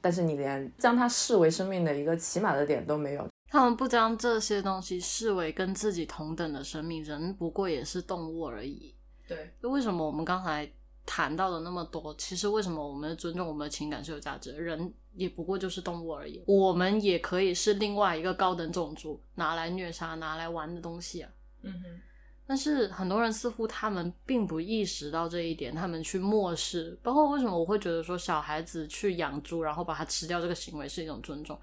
[0.00, 3.26] 但是你连将它视为生命的一个起码的点都没有。
[3.48, 8.94] 他们不将这些东西视为跟自己同等的生命，人不过也是动物而已。
[9.28, 10.68] 对，为什么我们刚才
[11.06, 12.14] 谈到了那么多？
[12.18, 14.52] 其实为什么我们尊重我们的情感是有价值？
[14.52, 21.30] 人也不过就是动物而已，我们也可以是另外一个高等种族拿来虐杀、拿来玩的东西啊。
[21.62, 22.00] 嗯哼。
[22.46, 26.96] 但是很多人似乎他们并不意识到这一点，他们去漠视。
[27.02, 31.58] 包括为什么我会觉得说小孩子去养猪，然后把它吃掉这个行为是一种尊重？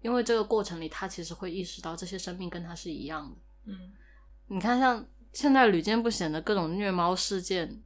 [0.00, 3.36] 因为这个过程里，他其实会意识到这些生命跟他是一样的。
[3.72, 3.92] 嗯，
[4.46, 5.04] 你看像。
[5.32, 7.82] 现在屡见不鲜的各种虐猫事件，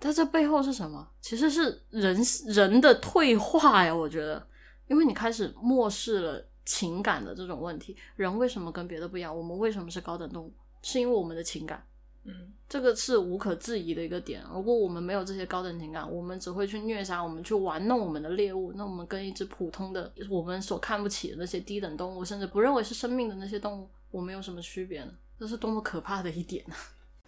[0.00, 1.06] 它这背后是什么？
[1.20, 3.94] 其实是人人的退化呀！
[3.94, 4.46] 我觉得，
[4.88, 7.96] 因为你开始漠视了情感的这种问题。
[8.16, 9.36] 人为什么跟别的不一样？
[9.36, 10.52] 我们为什么是高等动物？
[10.82, 11.84] 是因为我们的情感。
[12.24, 14.42] 嗯，这个是无可置疑的一个点。
[14.52, 25.12] 如果我们没有这些高等情感，我们只会去虐杀，我们去玩弄我们的猎物，那我们跟一只普通的我们所看不起的那些低等动物，甚至不认为是生命的那些动物，我们有什么区别呢？
[25.38, 26.74] 这是多么可怕的一点啊！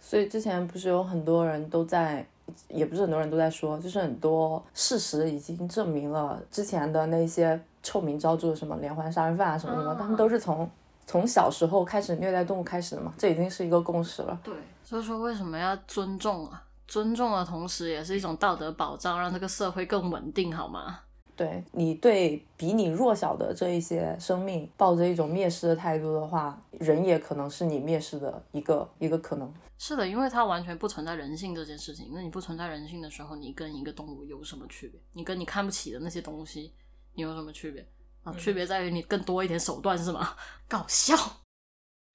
[0.01, 2.27] 所以之前不是有很多人都在，
[2.67, 10.69] 也不是很多人都在说，就是很多事实已经证明了之前的那些臭名昭著的什么连环杀人犯啊什么什么，他们都是从
[11.05, 14.39] 从小时候开始虐待动物开始的嘛，这已经是一个共识了。
[14.43, 16.63] 对，所以说为什么要尊重啊？
[16.87, 20.99] 尊重的同时也是一种道德保障，让这个社会更稳定，好吗？
[21.39, 29.49] 对你对比你弱小的这一些生命抱着一种蔑视的态度的话，人也可能是你蔑视的一个一个可能。
[29.77, 32.09] 是的，因为它完全不存在人性这件事情。
[32.13, 34.99] 那你不存在人性的时候，你跟一个动物有什么区别？
[35.13, 36.73] 你跟你看不起的那些东西，
[37.13, 37.87] 你有什么区别
[38.23, 38.33] 啊？
[38.33, 40.35] 区别在于你更多一点手段是吗？
[40.67, 41.15] 搞笑！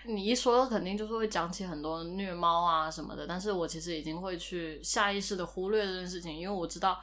[0.05, 3.27] 你一说，肯定就是会讲起很多虐猫啊什么的。
[3.27, 7.01] 但是我其实已经会去下意识的忽略这件事情，因为我知道。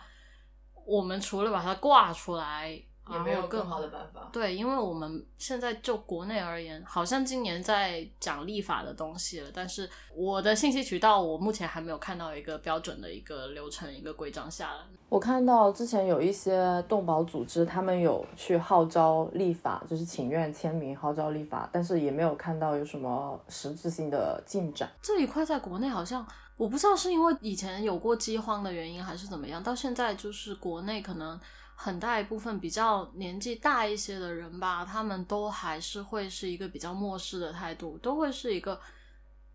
[0.85, 2.69] 我们除了把它挂出来，
[3.09, 4.29] 也没有更好的办法。
[4.31, 14.79] 对，因为我们现在就国内而言，好像今年在讲立法的东西了，但是我的信息渠道，我目前还没有看到一个标准的一个流程、一个规章下来。
[15.09, 24.89] 我看到之前有一些动保组织，他们有去号召立法，就是请愿签名号召立法，但是也没有看到有什么实质性的进展。
[25.01, 26.25] 这一块在国内好像。
[26.61, 31.39] 我不知道是因为以前有过饥荒的原因，还是怎么样，到现在就是国内可能
[31.73, 38.79] 很大一部分比较年纪大一些的人吧，他们都还是会是一个比较漠视的态度，都会是一个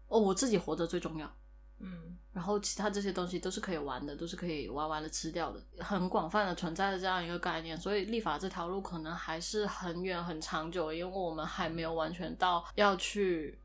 [0.08, 1.32] 哦，我自己活着最重要，
[1.78, 13.56] 嗯，然后其他这些东西都是可以玩的，都是可以玩完了吃掉的，很广泛的存在的这样一个概念，所以立法这条路可能还是很远很长久，因为我们还没有完全到要去。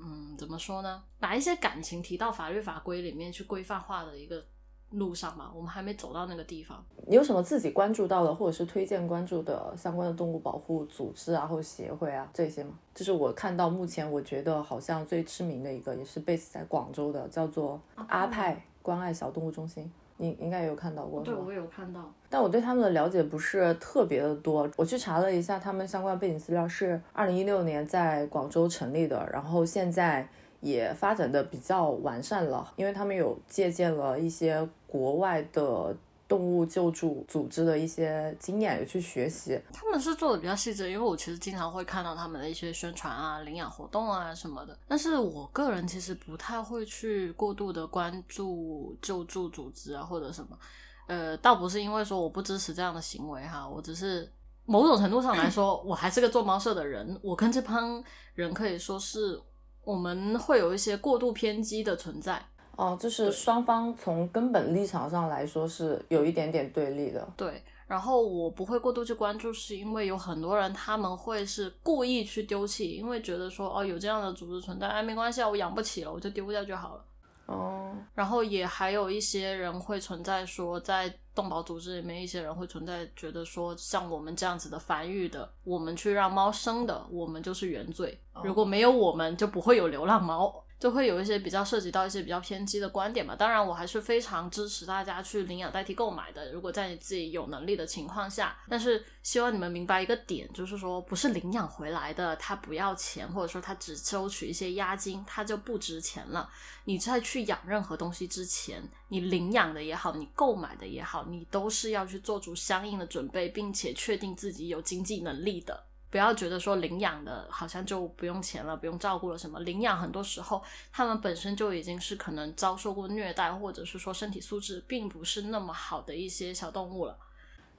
[0.00, 1.02] 嗯，怎么说呢？
[1.18, 4.44] 把一些感情提到法律法规里面去规范化的一个
[4.90, 6.84] 路上嘛，我们还没走到那个地方。
[7.06, 12.78] 你有什么自己关注到的，或者是推荐关注的相关的动物保护组织啊，或者协会啊这些吗？
[12.94, 19.90] 就是我看到目前我觉得好像最知名的一个，也是 base 在广州的，叫做阿派关爱小动物中心。
[20.16, 24.68] 你应该也有看到过，对，我有看到，但我对他们的了解不是特别的多。
[24.76, 30.28] 我去查了一下，他们相关背景资料是二零一六年在广州成立的，然后现在
[30.60, 35.96] 也发展的比较完善了，因为他们有借鉴了一些国外的。
[36.26, 44.76] 动物救助组织的一些经验也去学习，他们是做的比较细致，因为我其实经常会看到他们的一些宣传啊、领养活动啊什么的。
[44.88, 50.58] 但是我个人其实不太会去过度的关注救助组织啊或者什么，
[51.06, 54.30] 呃，倒不是因为说我不支持这样的行为哈，我只是
[54.64, 58.02] 某种程度上来说，我还是个做猫舍的人，我跟这帮
[58.34, 59.38] 人可以说是
[59.84, 62.42] 我们会有一些过度偏激的存在。
[62.76, 67.26] 哦，就是双方从根本立场上来说是有一点点对立的。
[67.36, 77.04] 对，然后我不会过度去关注，是因为有很多人他们会是故意去丢弃，因为觉得说哦有这样的组织存在，哎没关系啊，我养不起了，我就丢掉就好了。
[77.46, 88.18] 哦，然后也还有一些人会存在说，在动保组织里面，一些人会存在觉得说，像我们这样子的繁育的，我们去让猫生的，我们就是原罪。
[88.42, 90.63] 如果没有我们，就不会有流浪猫。
[90.78, 93.34] 就会有一些比较涉及到一些比较偏激的观点嘛。
[93.34, 96.52] 当然，我还是非常支持大家去领养代替购买的。
[96.52, 106.50] 如果在你自己有能力的情况下，但是希望你们明白一个点，就是说不是领养回来的，它不要钱，或者说它只收取一些押金，它就不值钱了。
[106.84, 115.84] 你在去养任何东西之前，你领养的也好，你购买的也好，你都是要去做出相应的准备，并且确定自己有经济能力的。
[116.14, 119.58] 不要觉得说领养的好像就不用钱了，不用照顾了什么。
[119.58, 127.18] 领养很多时候他们本身就已经是可能遭受过虐待，或者是说身体素质并不是那么好的一些小动物了。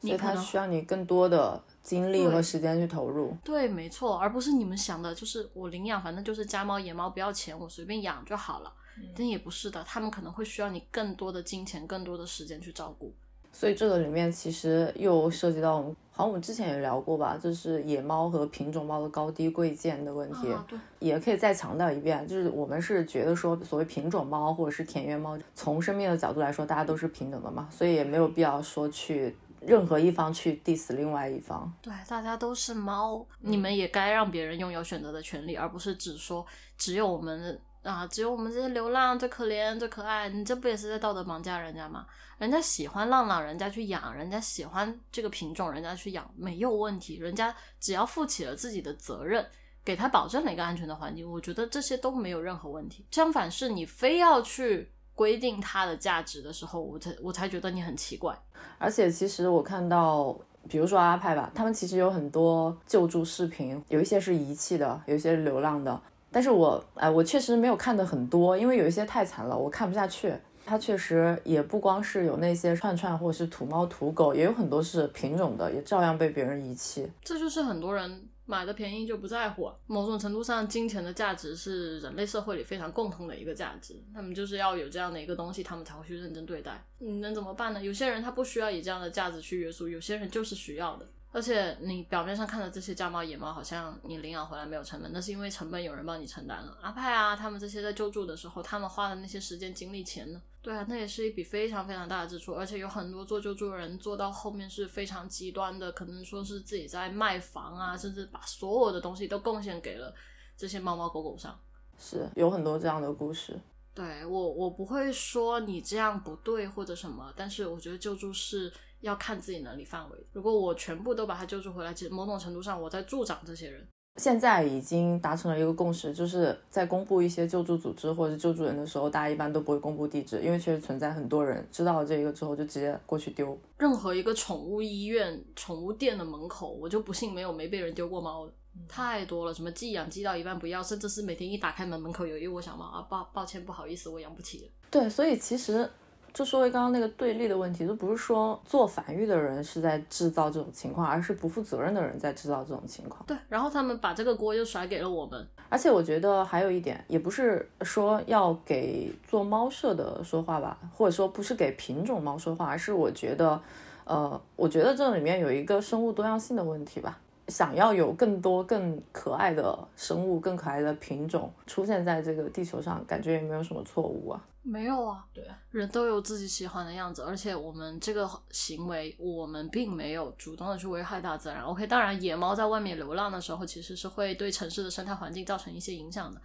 [0.01, 3.33] 所以它需要你更多的精力和时间去投入。
[3.41, 8.73] 对，没错，而不是你们想的，就是我领养，反正就是家猫野猫不要钱，我随便养就好了。
[9.15, 13.13] 但也不是的，他们可能会需要你更多的金钱、更多的时间去照顾。
[13.53, 15.85] 所以这个里面其实又涉及到，
[16.17, 20.47] 好像我们之前也聊过吧，就是野猫和品种猫的高低贵贱的问题。
[20.65, 31.69] 对，也可以再强调一遍，就是我们是觉得说，所谓品种猫或者是田园猫，从生命的角度来说，大家都是平等的嘛，所以也没有必要说去任何一方去 diss 另外一方。
[31.81, 36.45] 对，大家都是猫，你们也该让别人拥有选择的权利，而不是只说
[36.77, 37.59] 只有我们。
[37.85, 42.05] 啊，只有我们这些流浪最可怜、最可爱，你这不也是在道德绑架人家吗？
[42.39, 47.17] 人家喜欢浪浪，人家去养；人家喜欢这个品种，人家去养没有问题。
[47.17, 49.45] 人家只要负起了自己的责任，
[49.83, 53.05] 给他保证了一个安全的环境，我觉得这些都没有任何问题。
[53.11, 58.35] 相反，是你非要去规定它的价值的时候，我才我才觉得你很奇怪。
[58.79, 60.35] 而且，其实我看到，
[60.67, 66.01] 比如说阿派吧，他们其实有很多救助视频，有一些是遗弃的，有一些是流浪的。
[66.35, 70.35] 但是我哎，我确实没有看的很多，因为有一些太惨了，我看不下去。
[70.65, 77.09] 它确实也不光是有那些串串或者是土猫土狗，也有很多是品种的，也照样被别人遗弃。
[77.23, 79.71] 这就是很多人买的便宜就不在乎。
[79.87, 83.95] 某种程度上，金钱的价值是人类社会里非常共同的一个价值。
[84.13, 86.83] 他们就是要有这样的一个东西，他们才会去认真对待。
[86.97, 87.81] 你能怎么办呢？
[87.81, 91.07] 有些人他不需要以这样的价值去约束，有些人就是需要的。
[91.35, 96.77] 而且你表面上看的这些家猫野猫，好像你领养回来没有成本，那是因为成本有人帮你承担了。
[96.81, 100.41] 阿派啊，他们这些在救助的时候，他们花的那些时间、精力、钱呢？
[100.61, 102.53] 对啊，那也是一笔非常非常大的支出。
[102.53, 110.15] 而且有很多做救助的人做到后面是非常极端的，可能说是自己在卖房啊，甚至把所有的东西都贡献给了
[110.55, 111.59] 这些猫猫狗狗上。
[111.99, 113.59] 是有很多这样的故事。
[113.95, 118.71] 对我，我不会说你这样不对或者什么，但是我觉得救助是。
[119.01, 120.17] 要看自己能力范围。
[120.31, 123.87] 如果我全部都把他救助回来，其实某种程度上我在助长这些人。
[124.15, 133.55] 现在已经达成了一个共识，就是在公布一些救助组织或者救助人的时候，大家一般都不会公布地址，因为确实存在很多人知道了这个之后就直接过去丢。
[133.77, 138.53] 任何一个宠物医院、宠物店的门口，我就不信没有没被人丢过猫的，
[138.87, 139.53] 太多了。
[139.53, 144.67] 什么寄养寄到一半不要，甚至是每天一打开门门口有一窝小猫啊，抱抱歉不好意思，我养不起了。
[144.89, 145.89] 对，所以其实。
[146.33, 153.23] 就说回刚刚那个对立的问题，就不是说做繁育的人是在制造这种情况，而是不负责任的人在制造这种情况。
[153.25, 155.47] 对，然后他们把这个锅又甩给了我们。
[155.69, 163.61] 而且我觉得还有一点，也不是说要给做猫舍的说话吧，或者说不是给品种猫说话，而是我觉得，
[164.03, 167.17] 呃，我觉得这里面有一个生物多样性的问题吧。
[167.47, 174.43] 想要有更多更可爱的生物、更可爱的品种出现在这个地球上，感觉也没有什么错误啊。
[174.67, 181.61] 没有啊，对，人都有自己喜欢的样子，而且我们这个行为，我们并没有主动的去危害大自然。
[181.61, 186.41] OK，当然，野猫在外面流浪的时候，其实是会对城市的生态环境造成一些影响的，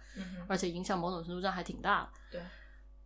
[0.47, 2.09] 而且影响某种程度上还挺大的。
[2.33, 2.41] 对，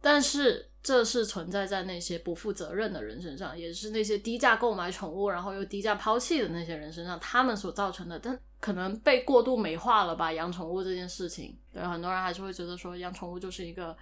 [0.06, 8.20] 但是这是存在在那些不负责任的人身上，也是那些低价购买宠物，然后又低价抛弃的那些人身上，他们所造成的。
[8.20, 10.32] 但可能被过度美化了吧？
[10.32, 13.98] 养宠物这件事情，对很多人还是会觉得说，养宠物就是一个，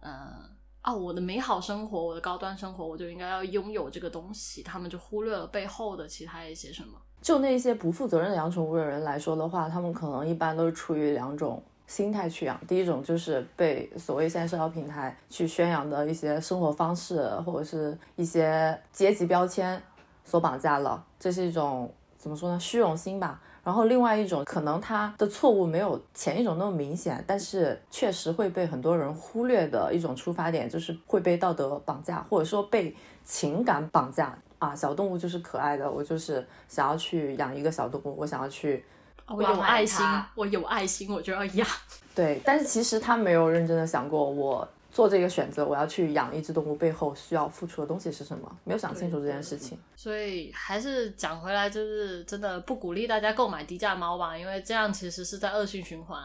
[0.00, 0.54] 呃。
[0.82, 4.62] 啊，我的美好生活，我的高端生活，我就应该要拥有这个东西。
[4.62, 6.96] 他们就忽略了背后的其他一些什么。
[7.20, 12.58] 就那些不负责任的养宠物的人来说的话，他们可能一般都是出于两种心态去养。
[12.66, 19.80] 第一种就是被所谓现在社交平台去宣扬的一些生活方式或者是一些阶级标签
[20.24, 22.58] 所绑架了，这是一种怎么说呢？
[22.58, 23.40] 虚荣心吧。
[23.62, 32.94] 然后另外一种可能他的错误没有前一种那么明显，但是确实会被很多人忽略的一种出发点，就是会被道德绑架，或者说被
[33.24, 34.72] 情感绑架啊。
[34.72, 38.84] 小动物就是可爱的，我就是想要去养一个小动物，我想要去，
[39.28, 41.68] 我有爱心，我有爱心，我就要养。
[42.14, 44.66] 对，但是其实他没有认真的想过我。
[44.92, 48.50] 做这个选择，我要去养一只动物，背后需要付出的东西是什么？
[48.64, 49.78] 没有想清楚这件事情。
[49.94, 56.18] 所以还是讲回来，就是真的不鼓励大家购买低价猫吧，因为这样其实是在恶性循环。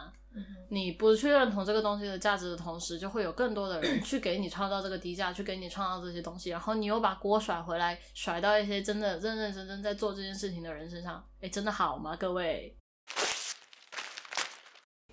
[0.69, 11.21] 你不去认同这个东西的价值的同时，就会有更多的人去给你创造这个低价，去给你创造这些东西，然后你又把锅甩回来，甩到一些真的认认真真在做这件事情的人身上。
[11.41, 12.73] 哎，真的好吗，各位？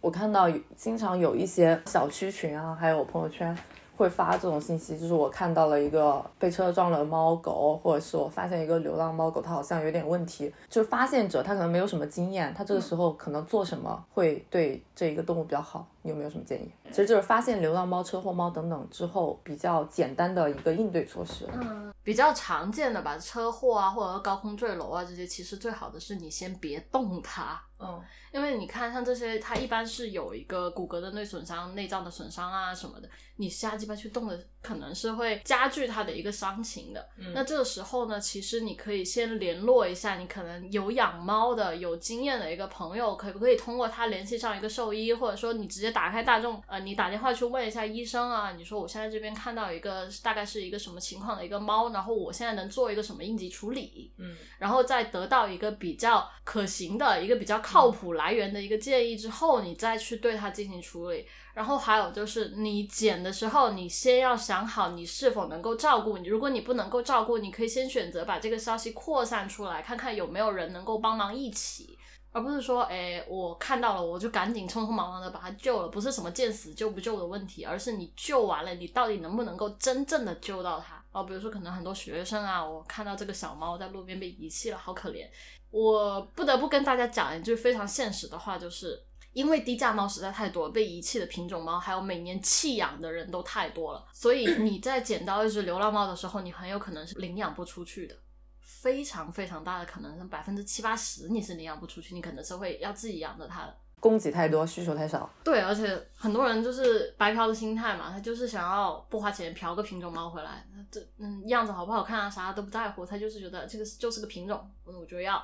[0.00, 3.56] 我看到经常有一些小区群啊，还有朋友圈。
[3.96, 10.54] 会发这种信息，就是我看到了一个被车撞了猫狗，或者是我发现一个流浪猫狗，它好像有点问题。
[10.68, 15.84] 就是发现者他可能没有什么经验，他这个时候可能做什么会对这一个动物比较好？
[16.08, 16.72] 你有没有什么建议？
[16.88, 21.46] 其实就是发现流浪猫、车祸猫等等之后，比较简单的一个应对措施。
[21.52, 27.60] 嗯，比较常见的吧，车祸啊，或者高空坠楼啊这些，其实最好的是你先别动它。
[27.78, 28.02] 嗯，
[28.32, 37.08] 因为你看，像这些，它一般是有一个骨骼的内损伤、内脏的损伤啊什么的，你瞎鸡巴去动的，可能是会加剧它的一个伤情的。
[37.34, 57.58] 那这个时候呢，其实你可以先联络一下，你可能有养猫的、有经验的一个朋友，可不可以通过他联系上一个兽医，或者说你直接打开大众，呃，你打电话去问一下医生啊，你说我现在这边看到一个大概是一个什么情况的一个猫，然后我现在能做一个什么应急处理，嗯，然后再得到一个比较可行的一个比较。
[57.68, 61.26] 靠谱来源的一个建议之后，你再去对它进行处理。
[61.58, 66.28] 然后还有就是，你剪的时候，你先要想好你是否能够照顾你。
[66.28, 71.98] 如果你不能够照顾，你可以先选择把这个消息扩散出来，看看有没有人能够帮忙一起，
[72.30, 75.88] 而不是说，哎，我看到了，我就赶紧匆匆忙忙的把它救了。
[75.88, 81.02] 不是什么见死救不救的问题，而是你救完了，你到底能不能够真正的救到它？
[81.10, 85.26] 哦，比如说可能很多学生啊，我看到这个小猫在路边被遗弃了，好可怜。
[85.72, 89.02] 我不得不跟大家讲一句非常现实的话，就是
[89.32, 98.16] 因为低价猫实在太多，被遗弃的品种猫，还有每年弃养的人都太多了，所以你在捡到一只流浪猫的时候，你很有可能是领养不出去的，
[98.60, 103.76] 非常非常大的可能，是百分之七八十你是领养不出去，你可能是会要自己养着它的。
[104.00, 105.28] 供给太多，需求太少。
[105.42, 115.42] 对，而且很多人就是白嫖的心态嘛，他就是想要不花钱嫖个品种猫回来，这嗯样子好不好看啊，啥都不在乎，他就是觉得这个就是个品种，我就要。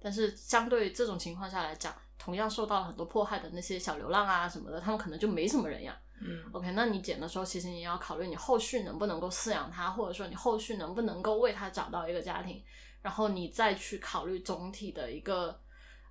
[0.00, 5.96] 但是相对这种情况下来讲，同样受到了很多迫害的那些小流浪啊什么的，他们可能就没什么人养。
[6.20, 12.60] 嗯，OK，那你捡的时候，其实你要考虑你后续能不能够饲养它，或者说你后续能不能够为它找到一个家庭，
[13.02, 15.60] 然后你再去考虑总体的一个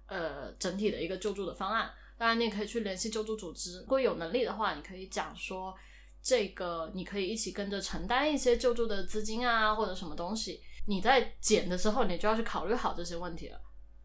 [0.05, 1.91] 呃整体的一个救助的方案。
[2.17, 5.75] 当然，你也可以去联系救助组织，如果有能力的话，你可以讲说
[6.23, 10.61] 这个你可以一起跟着承担一些救助的资金啊，或者什么东西。
[10.85, 13.59] 你在捡的时候，你就要去考虑好这些问题了。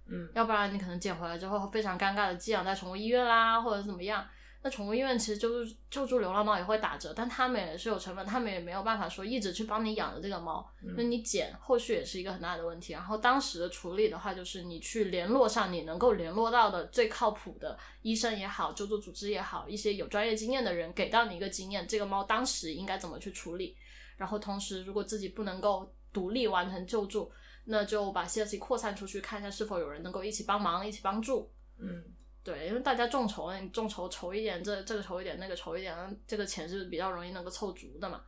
[0.08, 4.26] 嗯，要不然你可能捡回来之后非常尴尬的寄养在宠物医院啦，或者怎么样。
[4.64, 10.64] 那宠物医院其实就是救助流浪猫也会打折，但他们也是有成本，他们也没有办法说一直去帮你养着这个猫。
[10.96, 12.92] 那你捡后续也是一个很大的问题。
[12.92, 23.76] 然后当时的处理的话，就是你去联络上你能够联络到的最靠谱的医生也好，救助组织也好，一些有专业经验的人给到你一个经验，这个猫当时应该怎么去处理。
[24.16, 27.28] 然后同时，如果自己不能够独立完成救助，
[27.64, 31.50] 那就把消息扩散出去，看一下是否有人能够一起帮忙、一起帮助。
[31.78, 32.02] 嗯，
[32.42, 35.94] 对，因为大家众筹，你众筹筹一点，这这个筹一点，那个筹一点，
[36.26, 38.20] 这个钱是比较容易能够凑足的嘛。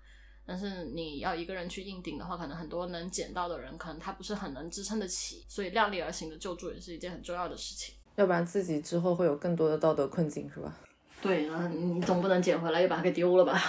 [0.47, 7.95] 但是你要一个人去硬顶的话，可能很多能捡到的人，可能他不是很能支撑得起，所以量力而行的救助也是一件很重要的事情。
[8.17, 10.77] 要不然自己之后会有更多的道德困境，是吧？
[11.23, 13.61] 对，那你总不能捡回来又把它给丢了吧？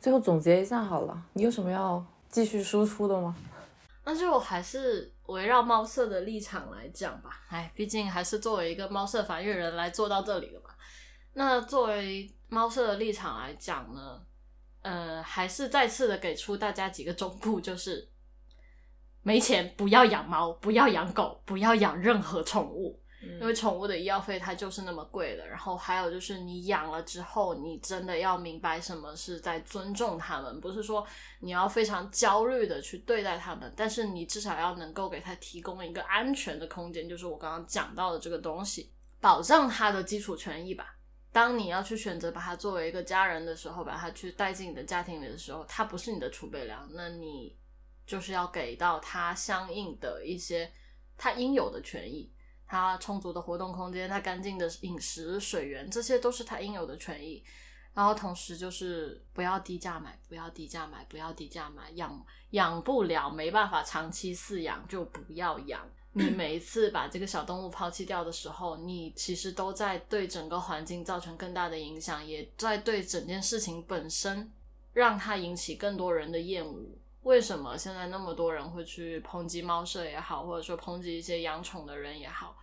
[0.00, 2.04] 最后总结一下好了，你有什么要？
[2.36, 3.34] 继续输出的吗？
[4.04, 7.40] 那就还是围绕猫舍的立场来讲吧。
[7.48, 10.68] 哎，毕竟还是作为一个猫舍繁育人来做到这里的嘛。
[11.32, 14.20] 那作为猫舍的立场来讲呢，
[14.82, 18.06] 呃，还是再次的给出大家几个忠告，就是
[19.22, 23.00] 没钱不要养猫，不要养狗，不要养任何宠物。
[23.40, 31.06] 因为宠物的医药费它就是那么贵的，然后还有就是你养了之后，你真的要明白什么是在尊重它们，不是说
[31.40, 40.96] 你要非常焦虑的去对待它们，但是你至少要能够给它提供一个安全的空间，就是我刚刚讲到的这个东西，保障它的基础权益吧。
[41.32, 47.54] 当你要去选择把它作为一个家人的时候，把它去带进你的家庭里的时候，它不是你的储备粮，那你
[48.06, 50.72] 就是要给到它相应的一些
[51.18, 52.32] 它应有的权益。
[52.66, 57.42] 它充足的活动空间，它干净的饮食水源，这些都是它应有的权益。
[57.94, 65.80] 然后同时就是不要低价买，不要低价买，不要低价买，养养不了，没办法长期饲养就不要养。
[66.12, 74.52] 你每一次把这个小动物抛弃掉的时候，你其实都在对整个环境造成更大的影响，也在对整件事情本身
[74.92, 76.98] 让它引起更多人的厌恶。
[77.26, 82.56] 为什么现在那么多人会去抨击猫舍也好，或者说抨击一些养宠的人也好？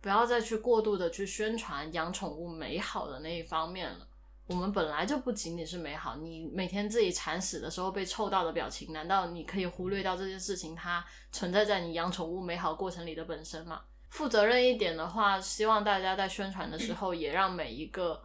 [0.00, 4.08] 不要再去过度的去宣传养宠物美好的那一方面了。
[4.48, 13.82] 我们本来就不仅仅是美好，你每天自己铲屎的时候被臭到的表情，难道你可以忽略掉这件事情它存在在你养宠物美好过程里的本身吗？
[14.08, 18.20] 负责任一点的话，希望大家在宣传的时候，也让每一个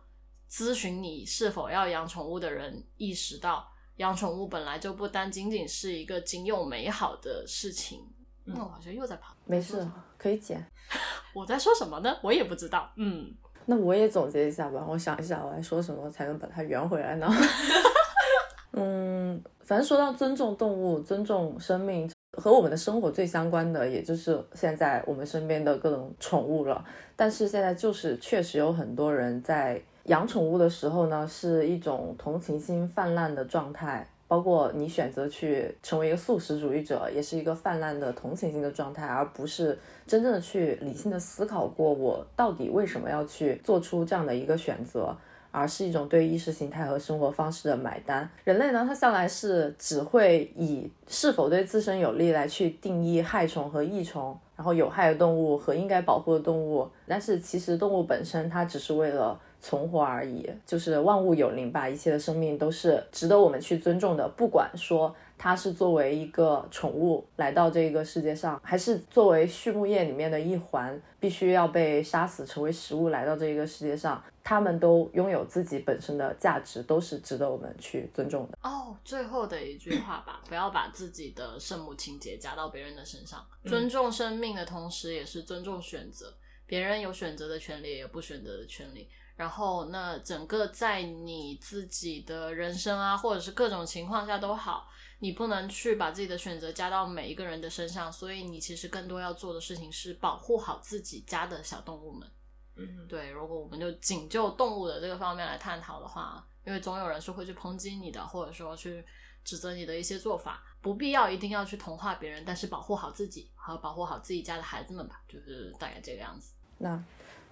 [0.50, 3.72] 咨询你是否要养宠物的人意识到，
[4.04, 8.02] 养宠物本来就不单仅仅是一个仅有美好的事情。
[8.44, 9.88] 那我好像又在跑，没事，
[10.18, 10.62] 可以剪。
[11.34, 12.14] 我在说什么呢？
[12.22, 12.92] 我也不知道。
[12.98, 13.34] 嗯，
[13.66, 17.30] 那我也总结一下吧，我想一下，我来说什么才能把它圆回来呢？
[18.76, 26.84] 嗯，反正说到尊重动物、尊重生命，和我们的生活最相关的，也就是现在我们身边的各种宠物了。
[27.16, 34.08] 但是现在就是确实有很多人在养宠物的时候呢，是一种同情心泛滥的状态。
[34.26, 39.78] 包括你选择去成为一个素食主义者，也是一个泛滥的同情心的状态，而不是
[40.08, 45.16] 真正的去理性的思考过我到底为什么要去做出这样的一个选择，
[45.52, 48.28] 而是一种对意识形态和生活方式的买单。
[48.44, 56.90] 人类呢，它向来是只会以是否对自身有利来去定义害虫和益虫，然后有害的动物和应该保护的动物。
[57.08, 59.40] 但是其实动物本身它只是为了。
[59.64, 64.28] 存活而已，就是万物有灵吧，一切的生命都是值得我们去尊重的。
[64.36, 78.58] 不管说它是作为一个宠物来到这个世界上，还是作为畜牧业里面的一环，必须要被杀死成为食物来到这个世界上，它们都拥有自己本身的价值，都是值得我们去尊重的。
[78.64, 83.42] 哦，最后的一句话吧，不要把自己的圣母情节加到别人的身上。
[83.64, 86.34] 尊重生命的同时，也是尊重选择。
[86.66, 89.08] 别人有选择的权利，也有不选择的权利。
[89.36, 94.88] 然后，那整个在你自己的人生啊，或者是各种情况下都好，
[95.20, 98.12] 你不能去把自己的选择加到每一个人的身上。
[98.12, 102.30] 所以，你其实更多要做的事情是保护好自己家的小动物们。
[102.76, 103.32] 嗯，对。
[103.32, 109.04] 如果我们就仅就动物的这个方面来探讨的话，因为总有人是会去抨击你的，或者说去
[109.44, 116.54] 指责你的一些做法，不必要一定要去同化别人，但是保护好自己和保护好自己家的孩子们吧，就是大概这个样子。
[116.78, 117.04] 那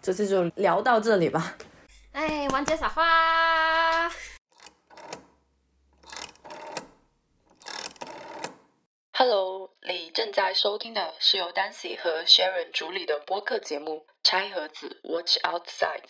[0.02, 1.56] 这次就聊到这里吧。
[2.14, 4.12] 哎，完结撒花。
[9.14, 16.02] Hello，你正在收听的是由 Dancy 和 Sharon 主理的播客节目《拆盒子 Watch Outside》。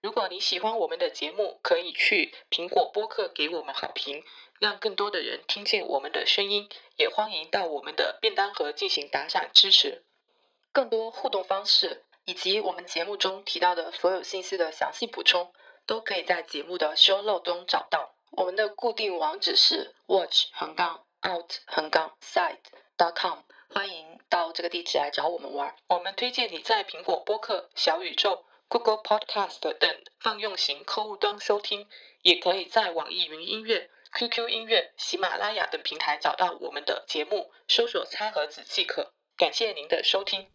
[0.00, 4.22] 如果你喜欢我们的节目，可以去苹果播客给我们好评，
[4.60, 6.68] 让更多的人听见我们的声音。
[6.96, 10.04] 也欢迎到我们的便当盒进行打赏支持。
[10.70, 12.04] 更多互动方式。
[12.24, 15.52] 以及我们节目中提到的所有信息的详细补充，
[15.86, 18.14] 都可以在节目的 show note 中找到。
[18.30, 22.60] 我们的固定网址是 watch 横杠 out 横杠 side
[22.96, 25.74] dot com，欢迎到这个地址来找我们玩。
[25.88, 31.88] 我们推荐你在苹果播客、小宇宙、Google Podcast 等泛用型客户端收听，
[32.22, 39.12] 也可以在网易云音乐、QQ 音乐、喜马拉雅等平台找到我们的节目，搜索“餐盒子”即可。
[39.36, 40.50] 感谢您的收听。